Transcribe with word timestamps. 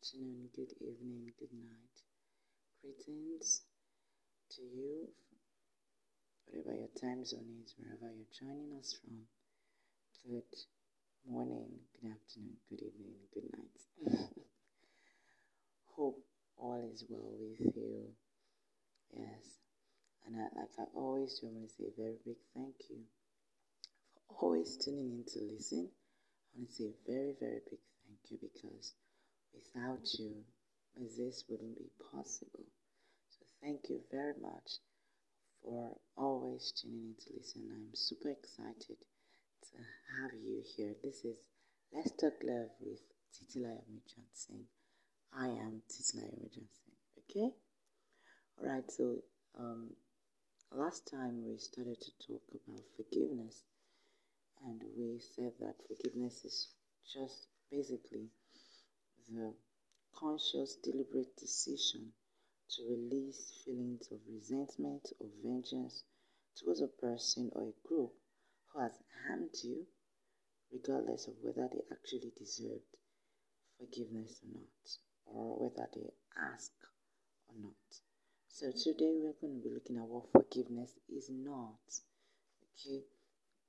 afternoon, 0.00 0.48
good 0.56 0.72
evening, 0.80 1.30
good 1.38 1.52
night. 1.52 1.96
Greetings 2.80 3.60
to 4.48 4.62
you, 4.62 5.08
whatever 6.46 6.74
your 6.74 6.88
time 6.98 7.22
zone 7.22 7.60
is, 7.62 7.74
wherever 7.76 8.08
you're 8.16 8.32
joining 8.32 8.72
us 8.80 8.96
from. 8.96 9.28
Good 10.24 10.56
morning, 11.28 11.68
good 12.00 12.12
afternoon, 12.12 12.56
good 12.70 12.80
evening, 12.80 13.12
good 13.34 13.44
night. 13.52 14.24
Hope 15.96 16.24
all 16.56 16.80
is 16.94 17.04
well 17.10 17.34
with 17.38 17.76
you. 17.76 18.06
Yes. 19.12 19.58
And 20.26 20.36
I, 20.36 20.44
like 20.58 20.70
I 20.78 20.84
always 20.94 21.38
do, 21.38 21.48
I'm 21.48 21.54
going 21.56 21.68
to 21.68 21.74
say 21.74 21.84
a 21.84 22.00
very 22.00 22.16
big 22.24 22.36
thank 22.54 22.74
you 22.88 23.00
for 24.28 24.36
always 24.46 24.78
tuning 24.82 25.10
in 25.10 25.24
to 25.34 25.44
listen. 25.44 25.90
I 25.90 26.58
want 26.58 26.70
to 26.70 26.74
say 26.74 26.84
a 26.84 27.06
very, 27.06 27.34
very 27.38 27.60
big 27.68 27.80
thank 28.06 28.30
you 28.30 28.38
because 28.40 28.94
Without 29.54 30.06
you, 30.18 30.44
this 31.16 31.44
wouldn't 31.48 31.76
be 31.78 31.90
possible. 32.12 32.64
So 33.30 33.46
thank 33.62 33.88
you 33.88 34.00
very 34.10 34.34
much 34.40 34.78
for 35.62 35.96
always 36.16 36.72
tuning 36.72 37.10
in 37.10 37.14
to 37.24 37.32
listen. 37.36 37.68
I'm 37.72 37.94
super 37.94 38.30
excited 38.30 38.96
to 38.96 39.76
have 40.20 40.32
you 40.42 40.62
here. 40.76 40.94
This 41.02 41.24
is 41.24 41.36
Let's 41.92 42.12
Talk 42.12 42.34
Love 42.42 42.70
with 42.80 43.00
Titilayomi 43.34 44.00
Johnson. 44.14 44.66
I 45.32 45.46
am 45.46 45.82
Titilayomi 45.90 46.50
Johnson. 46.50 46.92
Okay? 47.30 47.50
Alright, 48.60 48.90
so 48.90 49.16
um, 49.58 49.90
last 50.72 51.10
time 51.10 51.44
we 51.46 51.58
started 51.58 52.00
to 52.00 52.10
talk 52.26 52.42
about 52.52 52.84
forgiveness, 52.96 53.62
and 54.66 54.82
we 54.96 55.18
said 55.18 55.52
that 55.60 55.74
forgiveness 55.88 56.44
is 56.44 56.68
just 57.12 57.46
basically 57.70 58.28
the 59.32 59.54
conscious, 60.14 60.76
deliberate 60.82 61.36
decision 61.36 62.12
to 62.68 62.82
release 62.88 63.62
feelings 63.64 64.08
of 64.10 64.18
resentment 64.28 65.08
or 65.20 65.28
vengeance 65.42 66.04
towards 66.56 66.80
a 66.80 66.88
person 66.88 67.50
or 67.54 67.68
a 67.68 67.88
group 67.88 68.12
who 68.72 68.80
has 68.80 68.92
harmed 69.26 69.54
you, 69.62 69.86
regardless 70.72 71.26
of 71.28 71.34
whether 71.42 71.68
they 71.72 71.82
actually 71.92 72.32
deserved 72.36 72.96
forgiveness 73.78 74.40
or 74.42 74.60
not, 74.60 74.96
or 75.26 75.58
whether 75.58 75.88
they 75.94 76.10
ask 76.52 76.72
or 77.48 77.54
not. 77.60 77.72
So 78.48 78.72
today 78.72 79.14
we're 79.14 79.40
going 79.40 79.62
to 79.62 79.68
be 79.68 79.74
looking 79.74 79.96
at 79.96 80.08
what 80.08 80.32
forgiveness 80.32 80.92
is 81.08 81.30
not. 81.30 81.78
Okay, 82.74 83.04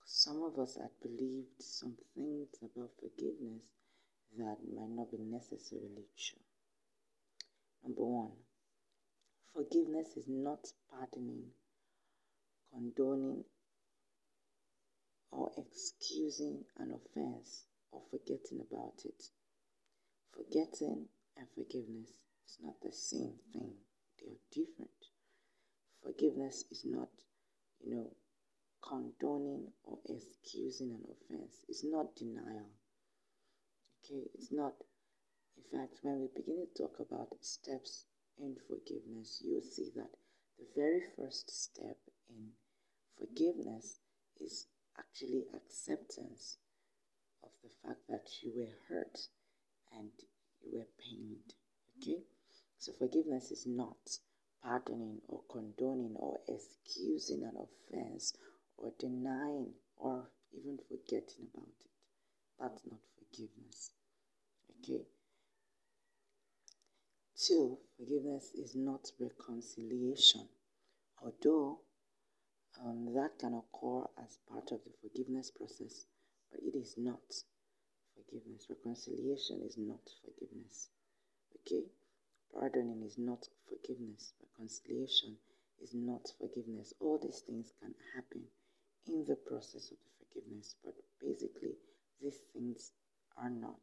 some 0.06 0.44
of 0.44 0.60
us 0.60 0.76
had 0.76 0.92
believed 1.02 1.62
some 1.62 1.98
things 2.16 2.50
about 2.62 2.92
forgiveness 3.00 3.64
that 4.38 4.58
might 4.74 4.90
not 4.90 5.12
be 5.12 5.18
necessarily 5.18 6.06
true. 6.18 6.40
Number 7.84 8.04
one, 8.04 8.32
forgiveness 9.54 10.16
is 10.16 10.26
not 10.28 10.68
pardoning, 10.90 11.52
condoning, 12.72 13.44
or 15.32 15.52
excusing 15.58 16.64
an 16.78 16.94
offense 16.94 17.66
or 17.92 18.02
forgetting 18.10 18.62
about 18.70 19.02
it. 19.06 19.24
Forgetting 20.34 21.08
and 21.38 21.48
forgiveness 21.56 22.10
is 22.48 22.58
not 22.64 22.76
the 22.82 22.92
same 22.92 23.34
thing, 23.52 23.74
they 24.20 24.32
are 24.32 24.42
different. 24.52 24.90
Forgiveness 26.04 26.66
is 26.72 26.84
not, 26.86 27.10
you 27.84 27.96
know, 27.96 28.12
condoning 28.82 29.68
or 29.84 29.98
excusing 30.06 30.92
an 30.92 31.04
offense, 31.04 31.66
it's 31.68 31.84
not 31.84 32.16
denial 32.16 32.70
Okay, 34.04 34.24
it's 34.34 34.52
not. 34.52 34.74
In 35.58 35.80
fact, 35.80 36.00
when 36.02 36.22
we 36.22 36.28
begin 36.36 36.66
to 36.66 36.84
talk 36.84 37.00
about 37.00 37.38
steps 37.42 38.06
in 38.40 38.56
forgiveness, 38.68 39.42
you'll 39.46 39.62
see 39.62 39.92
that 39.96 40.10
the 40.58 40.66
very 40.76 41.02
first 41.16 41.52
step 41.52 41.98
in 42.28 42.52
forgiveness 43.18 44.00
is 44.40 44.66
actually 44.98 45.46
acceptance 45.54 46.58
of 47.44 47.52
the 47.64 47.70
fact 47.84 48.02
that 48.10 48.28
you 48.42 48.52
were 48.56 48.76
hurt 48.90 49.20
and 49.96 50.10
you 50.64 50.80
were 50.80 50.88
pained. 50.98 51.54
Okay? 51.98 52.24
So 52.80 52.94
forgiveness 52.94 53.52
is 53.52 53.68
not 53.68 54.18
pardoning 54.64 55.22
or 55.28 55.42
condoning 55.52 56.16
or 56.16 56.40
excusing 56.48 57.44
an 57.44 57.56
offense 57.56 58.34
or 58.78 58.92
denying 59.00 59.74
or 59.98 60.30
even 60.54 60.80
forgetting 60.88 61.48
about 61.54 61.68
it. 61.80 61.91
That's 62.62 62.84
not 62.86 63.00
forgiveness. 63.18 63.90
Okay. 64.80 65.02
Two, 67.36 67.80
forgiveness 67.98 68.52
is 68.54 68.76
not 68.76 69.10
reconciliation. 69.20 70.48
Although 71.24 71.80
um, 72.86 73.14
that 73.16 73.40
can 73.40 73.56
occur 73.56 74.06
as 74.24 74.38
part 74.48 74.72
of 74.72 74.80
the 74.86 74.92
forgiveness 75.02 75.50
process, 75.50 76.06
but 76.52 76.62
it 76.62 76.78
is 76.78 76.94
not 76.98 77.22
forgiveness. 78.16 78.68
Reconciliation 78.70 79.62
is 79.66 79.78
not 79.80 80.08
forgiveness. 80.24 80.90
Okay? 81.56 81.86
Pardoning 82.54 83.02
is 83.04 83.18
not 83.18 83.48
forgiveness. 83.68 84.34
Reconciliation 84.54 85.36
is 85.82 85.96
not 85.96 86.30
forgiveness. 86.38 86.94
All 87.00 87.18
these 87.18 87.40
things 87.40 87.74
can 87.82 87.96
happen 88.14 88.44
in 89.08 89.26
the 89.26 89.36
process 89.36 89.90
of 89.90 89.98
the 89.98 90.26
forgiveness, 90.30 90.76
but 90.86 90.94
basically, 91.20 91.74
these 92.22 92.40
things 92.54 92.92
are 93.38 93.50
not 93.50 93.80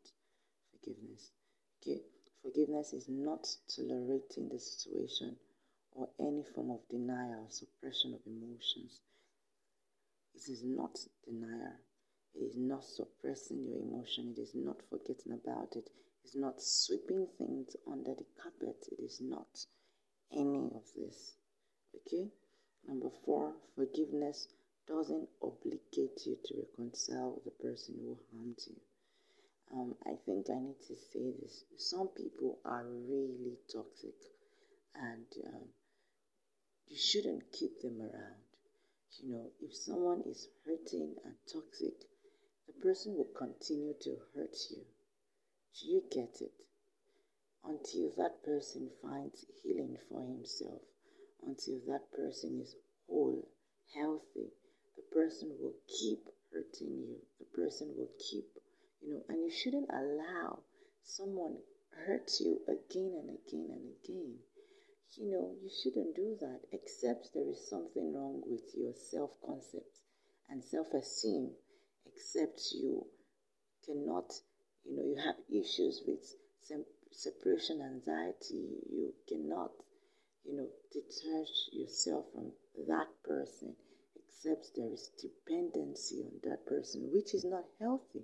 forgiveness. 0.71 1.33
Okay? 1.83 2.01
Forgiveness 2.43 2.93
is 2.93 3.09
not 3.09 3.49
tolerating 3.75 4.49
the 4.49 4.59
situation 4.59 5.37
or 5.93 6.09
any 6.21 6.45
form 6.55 6.71
of 6.71 6.89
denial, 6.89 7.47
suppression 7.49 8.15
of 8.15 8.21
emotions. 8.27 9.01
It 10.35 10.49
is 10.49 10.63
not 10.63 10.99
denial. 11.25 11.75
It 12.35 12.45
is 12.45 12.57
not 12.57 12.85
suppressing 12.85 13.67
your 13.67 13.79
emotion. 13.79 14.35
It 14.37 14.41
is 14.41 14.55
not 14.55 14.81
forgetting 14.89 15.33
about 15.33 15.75
it. 15.75 15.91
It 16.25 16.29
is 16.29 16.37
not 16.37 16.63
sweeping 16.63 17.27
things 17.39 17.75
under 17.91 18.15
the 18.15 18.27
carpet. 18.41 18.87
It 18.93 19.03
is 19.03 19.21
not 19.21 19.67
any 20.33 20.71
of 20.75 20.85
this. 20.95 21.35
Okay? 21.97 22.29
Number 22.87 23.11
four, 23.25 23.55
forgiveness 23.75 24.47
doesn't 24.89 25.29
obligate 25.43 26.27
you 26.27 26.39
to 26.45 26.55
reconcile 26.67 27.35
with 27.35 27.45
the 27.45 27.63
person 27.63 27.95
who 28.01 28.19
harmed 28.33 28.59
you 28.67 28.77
um, 29.73 29.95
I 30.07 30.15
think 30.25 30.49
I 30.49 30.59
need 30.61 30.81
to 30.87 30.97
say 30.97 31.31
this. 31.43 31.65
Some 31.77 32.09
people 32.09 32.59
are 32.65 32.87
really 32.87 33.59
toxic, 33.71 34.15
and 34.95 35.27
um, 35.47 35.69
you 36.89 36.97
shouldn't 36.97 37.53
keep 37.53 37.81
them 37.83 38.01
around. 38.01 38.43
You 39.21 39.33
know, 39.33 39.51
if 39.61 39.77
someone 39.77 40.23
is 40.23 40.49
hurting 40.65 41.17
and 41.25 41.35
toxic, 41.53 41.95
the 42.67 42.73
person 42.81 43.17
will 43.17 43.31
continue 43.37 43.95
to 44.03 44.17
hurt 44.35 44.57
you. 44.71 44.85
Do 45.79 45.87
you 45.87 46.03
get 46.11 46.41
it? 46.41 46.55
Until 47.65 48.11
that 48.17 48.43
person 48.43 48.91
finds 49.03 49.45
healing 49.63 49.99
for 50.09 50.23
himself, 50.23 50.81
until 51.47 51.79
that 51.89 52.11
person 52.13 52.61
is 52.63 52.75
whole, 53.07 53.49
healthy, 53.95 54.53
person 55.13 55.57
will 55.61 55.75
keep 55.87 56.29
hurting 56.53 56.99
you. 56.99 57.17
The 57.39 57.47
person 57.57 57.95
will 57.97 58.11
keep 58.19 58.47
you 59.01 59.15
know, 59.15 59.23
and 59.29 59.43
you 59.45 59.51
shouldn't 59.51 59.89
allow 59.91 60.61
someone 61.03 61.57
hurt 62.07 62.31
you 62.41 62.61
again 62.69 63.15
and 63.21 63.31
again 63.31 63.69
and 63.71 63.95
again. 64.03 64.35
You 65.17 65.31
know, 65.31 65.55
you 65.63 65.71
shouldn't 65.71 66.15
do 66.15 66.37
that 66.41 66.61
except 66.73 67.33
there 67.35 67.49
is 67.49 67.69
something 67.69 68.13
wrong 68.13 68.43
with 68.47 68.75
your 68.77 68.93
self 68.95 69.31
concept 69.45 69.99
and 70.49 70.63
self 70.63 70.93
esteem, 70.95 71.51
except 72.07 72.61
you 72.73 73.07
cannot, 73.85 74.33
you 74.85 74.97
know, 74.97 75.05
you 75.05 75.17
have 75.17 75.37
issues 75.51 76.03
with 76.07 76.21
separation 77.11 77.81
anxiety, 77.81 78.83
you 78.91 79.15
cannot, 79.29 79.73
you 80.45 80.57
know, 80.57 80.69
detach 80.93 81.51
yourself 81.73 82.27
from 82.33 82.53
that 82.87 83.09
person, 83.25 83.75
except 84.39 84.71
there 84.77 84.93
is 84.93 85.11
dependency 85.21 86.23
on 86.23 86.33
that 86.45 86.65
person, 86.67 87.11
which 87.13 87.35
is 87.35 87.45
not 87.45 87.65
healthy 87.81 88.23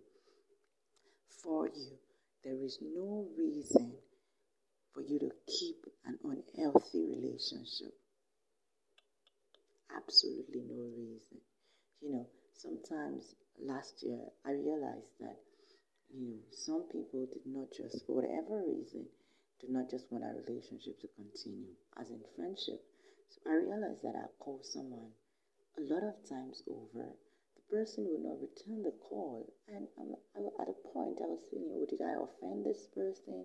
for 1.43 1.66
you, 1.66 1.90
there 2.44 2.62
is 2.62 2.78
no 2.81 3.26
reason 3.37 3.93
for 4.93 5.02
you 5.02 5.19
to 5.19 5.31
keep 5.49 5.84
an 6.06 6.16
unhealthy 6.22 7.05
relationship. 7.05 7.93
Absolutely 9.96 10.62
no 10.69 10.84
reason. 10.96 11.38
You 12.00 12.12
know, 12.12 12.26
sometimes 12.55 13.34
last 13.60 14.02
year 14.02 14.20
I 14.46 14.52
realized 14.52 15.19
that, 15.20 15.37
you 16.14 16.28
know, 16.28 16.38
some 16.52 16.84
people 16.93 17.26
did 17.26 17.43
not 17.44 17.69
just, 17.76 18.06
for 18.06 18.22
whatever 18.22 18.62
reason, 18.64 19.06
do 19.60 19.67
not 19.69 19.90
just 19.90 20.10
want 20.12 20.25
a 20.25 20.34
relationship 20.46 21.00
to 21.00 21.08
continue, 21.17 21.75
as 22.00 22.10
in 22.10 22.20
friendship. 22.37 22.81
So 23.31 23.50
I 23.50 23.55
realized 23.55 24.02
that 24.02 24.14
I 24.14 24.26
call 24.38 24.60
someone 24.62 25.10
a 25.78 25.82
lot 25.82 26.02
of 26.04 26.28
times 26.28 26.62
over 26.68 27.10
the 27.56 27.76
person 27.76 28.06
would 28.08 28.22
not 28.22 28.40
return 28.40 28.82
the 28.82 28.94
call. 29.00 29.52
And 29.68 29.88
at 30.36 30.68
a 30.68 30.88
point, 30.92 31.18
I 31.22 31.26
was 31.26 31.42
thinking, 31.50 31.70
oh, 31.74 31.86
did 31.88 32.00
I 32.00 32.14
offend 32.20 32.64
this 32.64 32.88
person? 32.94 33.44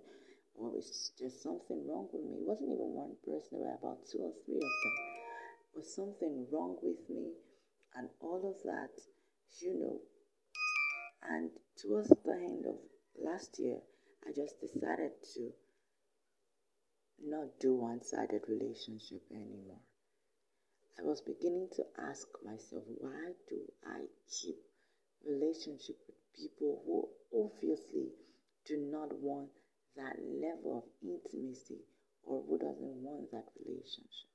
or 0.60 0.76
it's 0.76 1.12
there 1.20 1.30
something 1.30 1.88
wrong 1.88 2.08
with 2.12 2.22
me. 2.22 2.36
It 2.36 2.48
wasn't 2.48 2.72
even 2.72 2.92
one 2.92 3.16
person, 3.24 3.60
there 3.60 3.72
were 3.72 3.80
about 3.80 4.06
two 4.12 4.20
or 4.20 4.34
three 4.46 4.60
of 4.60 4.76
them. 4.84 4.92
Was 5.74 5.96
something 5.96 6.48
wrong 6.52 6.76
with 6.82 7.10
me? 7.10 7.32
And 7.96 8.10
all 8.20 8.44
of 8.44 8.62
that, 8.64 8.92
you 9.62 9.80
know. 9.80 10.00
And 11.24 11.52
towards 11.78 12.10
the 12.10 12.34
end 12.34 12.66
of 12.66 12.76
last 13.24 13.58
year, 13.60 13.78
I 14.28 14.32
just 14.36 14.60
decided 14.60 15.12
to 15.36 15.52
not 17.24 17.60
do 17.60 17.76
one 17.76 18.04
sided 18.04 18.44
relationship 18.48 19.24
anymore. 19.32 19.80
I 21.00 21.02
was 21.02 21.22
beginning 21.22 21.70
to 21.78 21.86
ask 21.98 22.28
myself, 22.44 22.84
why 22.98 23.32
do 23.48 23.56
I 23.86 24.02
keep 24.30 24.58
relationship 25.26 25.96
with 26.06 26.18
people 26.36 26.84
who 26.86 27.08
obviously 27.32 28.10
do 28.66 28.76
not 28.92 29.14
want 29.14 29.48
that 29.96 30.18
level 30.20 30.84
of 30.84 30.84
intimacy 31.02 31.80
or 32.24 32.44
who 32.44 32.58
doesn't 32.58 33.02
want 33.02 33.32
that 33.32 33.48
relationship? 33.66 34.28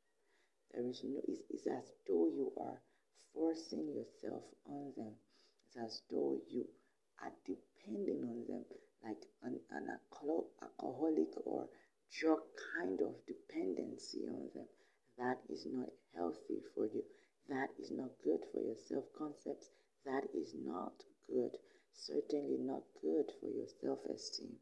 There 0.72 0.88
is 0.88 1.04
no, 1.04 1.20
it's, 1.28 1.42
it's 1.50 1.66
as 1.66 1.92
though 2.08 2.28
you 2.32 2.50
are 2.56 2.80
forcing 3.34 3.92
yourself 3.92 4.44
on 4.64 4.94
them. 4.96 5.12
It's 5.66 5.76
as 5.76 6.00
though 6.10 6.40
you 6.48 6.64
are 7.22 7.32
depending 7.44 8.24
on 8.24 8.46
them 8.48 8.64
like 9.04 9.20
an, 9.42 9.60
an 9.70 9.86
alcoholic 10.00 11.28
or 11.44 11.68
drug 12.10 12.40
kind 12.80 12.98
of 13.02 13.12
dependency 13.26 14.24
on 14.26 14.48
them. 14.54 14.66
That 15.18 15.38
is 15.48 15.66
not 15.66 15.90
healthy 16.14 16.60
for 16.74 16.86
you. 16.86 17.04
That 17.48 17.70
is 17.78 17.90
not 17.90 18.10
good 18.22 18.40
for 18.52 18.60
your 18.60 18.76
self 18.76 19.04
concept. 19.16 19.66
That 20.04 20.24
is 20.34 20.54
not 20.54 21.04
good. 21.28 21.56
Certainly 21.92 22.58
not 22.58 22.82
good 23.00 23.30
for 23.40 23.48
your 23.48 23.68
self 23.80 24.04
esteem. 24.06 24.58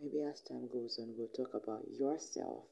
Maybe 0.00 0.22
as 0.22 0.40
time 0.40 0.66
goes 0.66 0.98
on, 0.98 1.14
we'll 1.16 1.28
talk 1.28 1.54
about 1.54 1.86
yourself, 1.88 2.64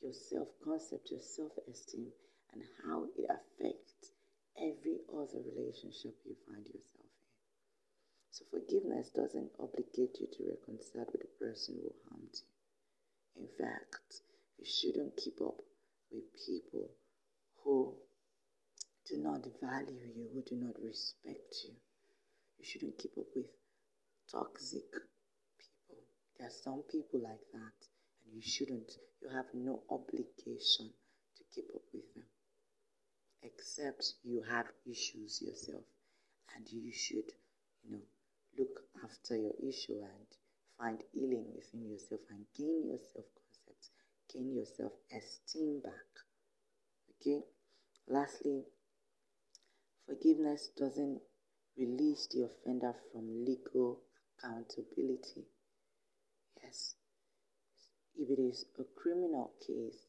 your 0.00 0.12
self 0.12 0.48
concept, 0.64 1.10
your 1.10 1.20
self 1.20 1.52
esteem, 1.70 2.12
and 2.52 2.62
how 2.84 3.04
it 3.16 3.30
affects 3.30 4.12
every 4.58 4.98
other 5.12 5.40
relationship 5.54 6.16
you 6.24 6.34
find 6.48 6.66
yourself 6.66 7.06
in. 7.06 7.30
So, 8.30 8.44
forgiveness 8.50 9.10
doesn't 9.10 9.52
obligate 9.60 10.18
you 10.18 10.26
to 10.26 10.48
reconcile 10.50 11.06
with 11.12 11.22
the 11.22 11.44
person 11.44 11.76
who 11.80 11.92
harmed 12.08 12.34
you. 12.34 12.63
In 13.36 13.48
fact, 13.58 14.22
you 14.58 14.64
shouldn't 14.64 15.16
keep 15.16 15.40
up 15.40 15.60
with 16.10 16.24
people 16.46 16.88
who 17.62 17.94
do 19.06 19.18
not 19.18 19.44
value 19.60 20.12
you, 20.16 20.28
who 20.32 20.42
do 20.42 20.56
not 20.56 20.80
respect 20.82 21.54
you. 21.64 21.74
You 22.58 22.64
shouldn't 22.64 22.98
keep 22.98 23.16
up 23.18 23.26
with 23.34 23.50
toxic 24.30 24.90
people. 25.58 26.02
There 26.38 26.48
are 26.48 26.50
some 26.50 26.82
people 26.90 27.20
like 27.20 27.44
that, 27.52 27.78
and 28.24 28.34
you 28.34 28.42
shouldn't. 28.42 28.92
You 29.20 29.28
have 29.30 29.46
no 29.54 29.82
obligation 29.90 30.92
to 31.36 31.44
keep 31.54 31.66
up 31.74 31.82
with 31.92 32.14
them 32.14 32.24
except 33.44 34.14
you 34.24 34.42
have 34.42 34.66
issues 34.90 35.42
yourself 35.42 35.84
and 36.56 36.66
you 36.70 36.92
should 36.92 37.30
you 37.84 37.92
know 37.92 38.06
look 38.58 38.80
after 39.04 39.36
your 39.36 39.52
issue 39.62 40.00
and 40.00 40.26
find 40.84 41.02
healing 41.12 41.46
within 41.54 41.88
yourself 41.88 42.20
and 42.30 42.44
gain 42.56 42.84
your 42.86 42.98
self 42.98 43.24
concept 43.40 43.88
gain 44.32 44.52
your 44.54 44.66
self 44.66 44.92
esteem 45.16 45.80
back 45.80 46.10
okay 47.10 47.40
lastly 48.08 48.64
forgiveness 50.06 50.68
doesn't 50.76 51.20
release 51.78 52.28
the 52.32 52.42
offender 52.42 52.94
from 53.10 53.44
legal 53.44 54.00
accountability 54.38 55.44
yes 56.62 56.96
if 58.16 58.28
it 58.28 58.40
is 58.40 58.66
a 58.78 58.84
criminal 59.00 59.52
case 59.66 60.04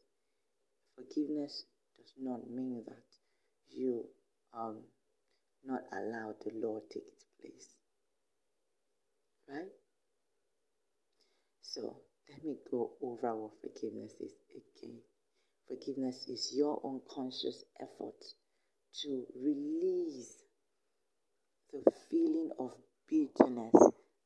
forgiveness 0.95 1.65
does 1.97 2.11
not 2.21 2.49
mean 2.49 2.83
that 2.85 3.07
you 3.69 4.03
um 4.53 4.77
not 5.65 5.81
allow 5.91 6.33
the 6.43 6.51
law 6.53 6.79
take 6.91 7.07
its 7.07 7.25
place. 7.41 7.69
Right? 9.49 9.71
So 11.75 11.97
let 12.29 12.41
me 12.45 12.55
go 12.71 12.91
over 13.01 13.35
what 13.35 13.51
forgiveness 13.61 14.13
is 14.21 14.31
again. 14.55 14.99
Forgiveness 15.67 16.25
is 16.29 16.53
your 16.55 16.79
unconscious 16.85 17.65
effort 17.81 18.23
to 19.01 19.25
release 19.35 20.37
the 21.73 21.83
feeling 22.09 22.51
of 22.59 22.71
bitterness 23.09 23.75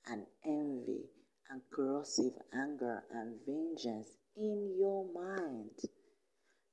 and 0.07 0.27
envy 0.45 1.09
and 1.49 1.61
corrosive 1.71 2.33
anger 2.53 3.03
and 3.11 3.39
vengeance 3.47 4.09
in 4.37 4.75
your 4.77 5.05
mind 5.11 5.71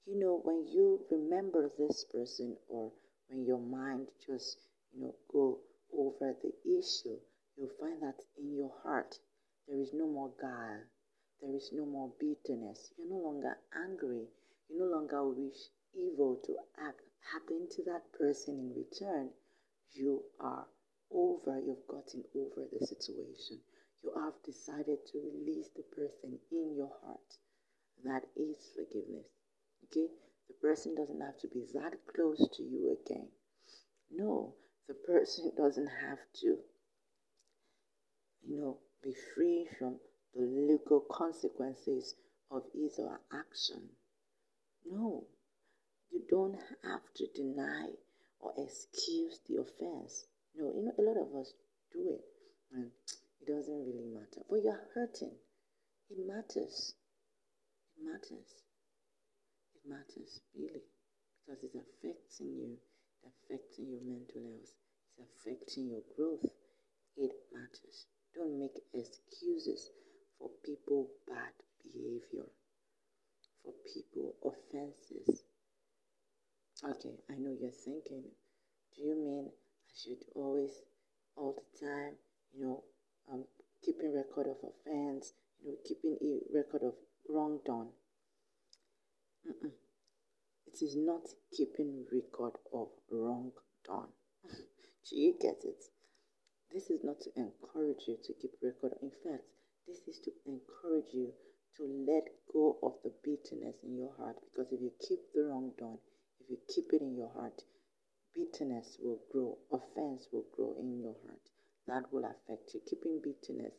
you 0.07 0.21
know, 0.21 0.41
when 0.45 0.67
you 0.73 1.05
remember 1.11 1.71
this 1.79 2.05
person 2.13 2.57
or 2.69 2.93
when 3.29 3.45
your 3.45 3.59
mind 3.59 4.07
just, 4.25 4.59
you 4.93 5.01
know, 5.03 5.15
go 5.33 5.59
over 5.93 6.37
the 6.43 6.53
issue, 6.79 7.19
you'll 7.57 7.75
find 7.81 8.01
that 8.03 8.21
in 8.39 8.55
your 8.57 8.73
heart 8.85 9.17
there 9.69 9.81
is 9.81 9.93
no 9.93 10.07
more 10.07 10.33
guile, 10.41 10.83
there 11.43 11.55
is 11.55 11.71
no 11.73 11.85
more 11.85 12.13
bitterness. 12.19 12.93
You're 12.97 13.11
no 13.11 13.29
longer 13.29 13.59
angry. 13.75 14.27
You 14.69 14.79
no 14.79 14.87
longer 14.87 15.23
wish 15.29 15.69
evil 15.93 16.41
to 16.45 16.57
happen 17.33 17.69
to 17.71 17.83
that 17.85 18.13
person 18.13 18.59
in 18.59 18.75
return. 18.75 19.31
You 19.93 20.25
are 20.41 20.67
over, 21.11 21.61
you've 21.61 21.87
gotten 21.87 22.25
over 22.35 22.67
the 22.73 22.87
situation. 22.87 23.61
You 24.03 24.13
have 24.17 24.43
decided 24.45 25.07
to 25.07 25.21
release 25.21 25.69
the 25.77 25.83
person 25.83 26.39
in 26.51 26.75
your 26.75 26.93
heart. 27.03 27.39
That 28.05 28.25
is 28.37 28.57
forgiveness. 28.75 29.27
Okay? 29.85 30.09
The 30.49 30.55
person 30.55 30.95
doesn't 30.95 31.21
have 31.21 31.39
to 31.41 31.49
be 31.49 31.67
that 31.75 31.95
close 32.15 32.49
to 32.57 32.63
you 32.63 32.97
again. 33.05 33.29
No, 34.11 34.55
the 34.89 34.95
person 34.95 35.53
doesn't 35.57 35.89
have 35.89 36.19
to, 36.41 36.59
you 38.43 38.57
know, 38.61 38.79
be 39.07 39.15
free 39.35 39.69
from 39.79 39.97
the 40.35 40.43
legal 40.43 41.01
consequences 41.11 42.17
of 42.51 42.65
his 42.75 42.99
or 42.99 43.11
her 43.11 43.21
action. 43.41 43.83
No, 44.85 45.25
you 46.11 46.23
don't 46.29 46.57
have 46.83 47.03
to 47.15 47.27
deny 47.35 47.91
or 48.41 48.53
excuse 48.59 49.39
the 49.49 49.63
offense. 49.63 50.27
No, 50.57 50.73
you 50.75 50.83
know, 50.85 50.93
a 50.99 51.03
lot 51.03 51.17
of 51.17 51.41
us 51.41 51.53
do 51.93 52.11
it 52.11 52.25
and 52.73 52.91
it 53.41 53.47
doesn't 53.47 53.87
really 53.87 54.07
matter. 54.13 54.43
But 54.51 54.63
you're 54.65 54.89
hurting. 54.95 55.37
It 56.11 56.19
matters. 56.27 56.95
It 57.97 58.05
matters 58.05 58.63
It 59.75 59.89
matters 59.89 60.41
really 60.59 60.83
because 61.47 61.63
it's 61.63 61.77
affecting 61.77 62.55
you, 62.59 62.77
it's 63.23 63.35
affecting 63.47 63.87
your 63.87 64.03
mental 64.03 64.43
health, 64.43 64.75
it's 65.19 65.31
affecting 65.39 65.91
your 65.91 66.03
growth. 66.17 66.51
It 67.17 67.33
matters. 67.53 68.07
Don't 68.37 68.59
make 68.61 68.77
excuses 68.93 69.89
for 70.39 70.51
people 70.63 71.09
bad 71.27 71.55
behavior, 71.83 72.45
for 73.65 73.73
people 73.95 74.35
offenses. 74.45 75.43
Okay, 76.85 77.15
I 77.31 77.35
know 77.39 77.57
you're 77.59 77.71
thinking, 77.71 78.25
do 78.95 79.03
you 79.03 79.17
mean 79.17 79.47
I 79.49 79.93
should 79.97 80.23
always, 80.35 80.83
all 81.35 81.55
the 81.57 81.87
time, 81.87 82.13
you 82.53 82.67
know, 82.67 82.83
um, 83.33 83.45
keeping 83.83 84.15
record 84.15 84.49
of 84.49 84.59
offense, 84.59 85.33
you 85.65 85.71
know, 85.71 85.79
keeping 85.89 86.19
a 86.21 86.55
record 86.55 86.83
of 86.83 86.93
wrong 87.31 87.61
done? 87.65 87.89
Mm-mm. 89.49 89.71
It 90.67 90.83
is 90.83 90.95
not 90.95 91.23
keeping 91.57 92.05
record 92.13 92.59
of 92.75 92.89
wrong 93.11 93.53
done. 93.87 94.09
Do 95.09 95.17
you 95.17 95.35
get 95.41 95.65
it? 95.65 95.85
This 96.73 96.91
is 96.91 97.05
not 97.05 97.21
to 97.21 97.31
encourage 97.37 98.09
you 98.09 98.19
to 98.25 98.33
keep 98.35 98.53
record. 98.61 98.99
In 99.01 99.11
fact, 99.23 99.45
this 99.87 100.09
is 100.09 100.19
to 100.21 100.33
encourage 100.47 101.15
you 101.15 101.33
to 101.77 102.05
let 102.09 102.25
go 102.53 102.79
of 102.83 102.95
the 103.05 103.13
bitterness 103.23 103.77
in 103.85 103.97
your 103.97 104.13
heart. 104.17 104.37
Because 104.43 104.73
if 104.73 104.81
you 104.81 104.91
keep 105.01 105.21
the 105.33 105.45
wrong 105.45 105.73
done, 105.79 105.99
if 106.41 106.51
you 106.51 106.59
keep 106.69 106.93
it 106.93 107.03
in 107.03 107.17
your 107.17 107.31
heart, 107.31 107.63
bitterness 108.35 108.99
will 109.01 109.21
grow, 109.31 109.57
offense 109.71 110.29
will 110.33 110.47
grow 110.57 110.75
in 110.81 110.99
your 111.01 111.15
heart. 111.25 111.41
That 111.87 112.13
will 112.13 112.25
affect 112.25 112.75
you. 112.75 112.81
Keeping 112.89 113.21
bitterness. 113.23 113.75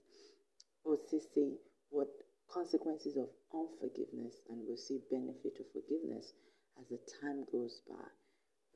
Oh, 0.86 0.98
we'll 1.12 1.22
see 1.34 1.58
what 1.90 2.08
consequences 2.50 3.18
of 3.18 3.28
unforgiveness 3.54 4.36
and 4.50 4.66
we'll 4.66 4.78
see 4.78 5.02
benefit 5.12 5.60
of 5.60 5.66
forgiveness 5.74 6.34
as 6.80 6.88
the 6.88 7.00
time 7.22 7.46
goes 7.52 7.82
by. 7.90 8.08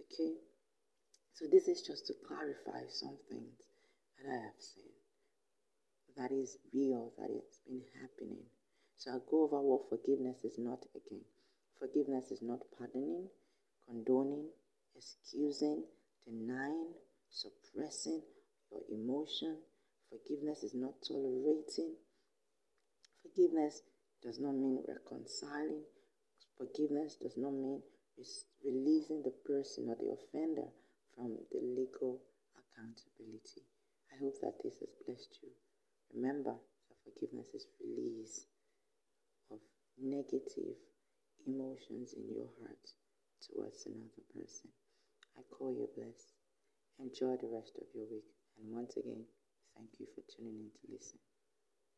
Okay? 0.01 0.35
So 1.33 1.45
this 1.49 1.69
is 1.69 1.81
just 1.81 2.07
to 2.07 2.13
clarify 2.27 2.83
some 2.89 3.17
things 3.29 3.70
that 4.21 4.31
I 4.31 4.43
have 4.45 4.59
seen. 4.59 4.93
That 6.17 6.31
is 6.31 6.57
real, 6.73 7.11
that 7.17 7.29
it's 7.31 7.59
been 7.65 7.81
happening. 7.99 8.45
So 8.97 9.11
I'll 9.11 9.23
go 9.29 9.43
over 9.43 9.59
what 9.61 9.89
forgiveness 9.89 10.43
is 10.43 10.57
not 10.57 10.85
again. 10.95 11.25
Forgiveness 11.79 12.31
is 12.31 12.41
not 12.41 12.59
pardoning, 12.77 13.27
condoning, 13.87 14.45
excusing, 14.95 15.83
denying, 16.25 16.93
suppressing 17.29 18.21
your 18.69 18.81
emotion. 18.91 19.57
Forgiveness 20.09 20.63
is 20.63 20.75
not 20.75 20.93
tolerating. 21.07 21.95
Forgiveness 23.23 23.81
does 24.21 24.39
not 24.39 24.53
mean 24.53 24.83
reconciling. 24.87 25.81
Forgiveness 26.57 27.15
does 27.15 27.37
not 27.37 27.53
mean 27.53 27.81
releasing 28.63 29.23
the 29.23 29.33
person 29.47 29.89
or 29.89 29.95
the 29.95 30.13
offender 30.13 30.67
from 31.15 31.37
the 31.51 31.59
legal. 31.59 32.20
Hope 34.21 34.37
that 34.41 34.61
this 34.63 34.77
has 34.79 34.93
blessed 35.03 35.39
you. 35.41 35.49
Remember 36.13 36.53
that 36.53 37.01
forgiveness 37.01 37.47
is 37.55 37.65
release 37.81 38.45
of 39.49 39.57
negative 39.97 40.77
emotions 41.47 42.13
in 42.13 42.29
your 42.29 42.45
heart 42.61 42.85
towards 43.41 43.87
another 43.87 44.21
person. 44.29 44.69
I 45.35 45.41
call 45.49 45.73
you 45.73 45.89
blessed. 45.97 46.37
Enjoy 46.99 47.33
the 47.41 47.49
rest 47.49 47.73
of 47.81 47.87
your 47.95 48.05
week. 48.13 48.29
And 48.61 48.69
once 48.69 48.95
again, 48.95 49.25
thank 49.75 49.89
you 49.97 50.05
for 50.13 50.21
tuning 50.29 50.53
in 50.53 50.69
to 50.69 50.93
listen. 50.93 51.17